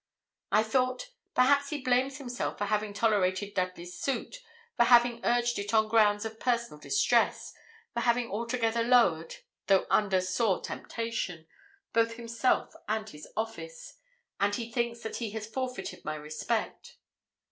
[0.51, 4.37] I thought, 'Perhaps he blames himself for having tolerated Dudley's suit
[4.75, 7.53] for having urged it on grounds of personal distress
[7.93, 9.35] for having altogether lowered,
[9.67, 11.45] though under sore temptation,
[11.93, 13.97] both himself and his office;
[14.39, 16.97] and he thinks that he has forfeited my respect.'